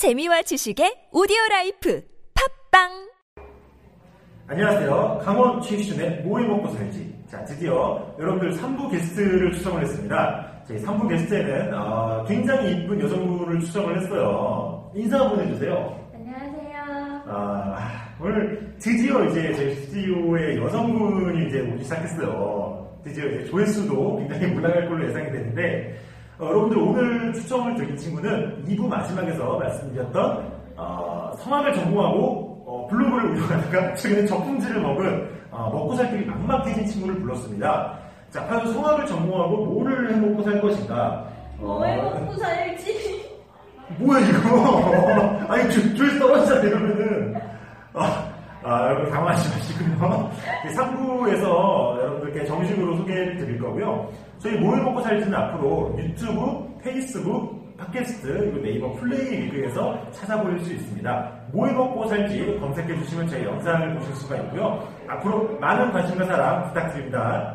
재미와 0.00 0.40
지식의 0.40 1.12
오디오 1.12 1.36
라이프 1.50 2.02
팟빵 2.72 2.88
안녕하세요. 4.46 5.20
강원 5.22 5.60
최희준의 5.60 6.22
뭐해 6.22 6.46
먹고 6.46 6.68
살지. 6.70 7.24
자, 7.30 7.44
드디어 7.44 8.10
여러분들 8.18 8.52
3부 8.58 8.90
게스트를 8.92 9.52
초청을 9.52 9.82
했습니다. 9.82 10.62
저희 10.66 10.78
3부 10.78 11.06
게스트에는 11.06 11.74
어, 11.74 12.24
굉장히 12.26 12.72
이쁜 12.72 12.98
여성분을 12.98 13.60
초청을 13.60 14.00
했어요. 14.00 14.90
인사 14.94 15.20
한번 15.20 15.46
해주세요. 15.46 16.10
안녕하세요. 16.14 17.22
아, 17.26 18.14
오늘 18.18 18.74
드디어 18.78 19.22
이제 19.26 19.52
저희 19.52 19.74
스튜디오에 19.74 20.56
여성분이 20.64 21.46
이제 21.48 21.60
오기 21.60 21.84
시작했어요. 21.84 23.00
드디어 23.04 23.26
이제 23.26 23.44
조회수도 23.50 24.16
굉장히 24.16 24.56
올라갈 24.56 24.88
걸로 24.88 25.06
예상이 25.06 25.30
되는데, 25.30 25.94
어, 26.40 26.46
여러분들 26.46 26.78
오늘 26.78 27.32
추첨을 27.34 27.74
드린 27.74 27.94
친구는 27.96 28.64
2부 28.66 28.88
마지막에서 28.88 29.58
말씀드렸던 29.58 30.52
어, 30.74 31.32
성악을 31.38 31.74
전공하고 31.74 32.64
어, 32.66 32.86
블로그를 32.88 33.30
운영하다가 33.30 33.94
최근에 33.94 34.26
저품질을 34.26 34.80
먹은 34.80 35.28
어, 35.50 35.70
먹고 35.70 35.94
살 35.96 36.10
길이 36.10 36.24
막막해진 36.24 36.86
친구를 36.86 37.20
불렀습니다. 37.20 37.98
자, 38.30 38.46
과연 38.46 38.72
성악을 38.72 39.06
전공하고 39.06 39.66
뭐를 39.66 40.14
해먹고 40.14 40.42
살 40.42 40.60
것인가? 40.62 41.26
뭐해 41.58 42.00
어, 42.00 42.04
먹고 42.04 42.34
살지? 42.36 43.28
뭐야 43.98 44.20
이거? 44.20 45.44
아니 45.52 45.70
줄, 45.70 45.94
줄 45.94 46.18
떨어지자 46.18 46.60
이러면은 46.60 47.34
아, 47.92 48.29
아, 48.62 48.88
여러분 48.88 49.10
당황하지 49.10 49.48
마시고요. 49.48 50.30
3부에서 50.76 51.96
여러분들께 51.98 52.44
정식으로 52.44 52.96
소개를 52.96 53.36
드릴 53.38 53.58
거고요. 53.58 54.10
저희 54.38 54.58
뭐해 54.58 54.82
먹고 54.82 55.00
살지는 55.02 55.34
앞으로 55.34 55.94
유튜브, 55.98 56.78
페이스북, 56.82 57.60
팟캐스트, 57.78 58.26
그리고 58.26 58.58
네이버 58.60 58.92
플레이 58.92 59.46
리그에서 59.46 59.98
찾아볼 60.12 60.58
수 60.60 60.72
있습니다. 60.74 61.32
뭐해 61.52 61.72
먹고 61.72 62.06
살지 62.08 62.58
검색해 62.60 62.94
주시면 62.98 63.28
저희 63.28 63.44
영상을 63.44 63.94
보실 63.94 64.14
수가 64.16 64.36
있고요. 64.36 64.86
앞으로 65.08 65.58
많은 65.58 65.90
관심과 65.92 66.26
사랑 66.26 66.68
부탁드립니다. 66.68 67.48